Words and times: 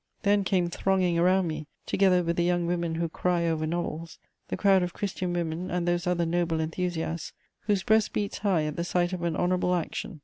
Then 0.23 0.43
came 0.43 0.67
thronging 0.67 1.19
around 1.19 1.45
me, 1.47 1.67
together 1.85 2.23
with 2.23 2.35
the 2.35 2.43
young 2.43 2.65
women 2.65 2.95
who 2.95 3.07
cry 3.07 3.45
over 3.45 3.67
novels, 3.67 4.17
the 4.47 4.57
crowd 4.57 4.81
of 4.81 4.95
Christian 4.95 5.31
women, 5.31 5.69
and 5.69 5.87
those 5.87 6.07
other 6.07 6.25
noble 6.25 6.59
enthusiasts 6.59 7.33
whose 7.67 7.83
breast 7.83 8.11
beats 8.11 8.39
high 8.39 8.63
at 8.63 8.77
the 8.77 8.83
sight 8.83 9.13
of 9.13 9.21
an 9.21 9.35
honourable 9.35 9.75
action. 9.75 10.19